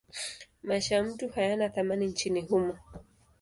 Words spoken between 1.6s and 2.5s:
thamani nchini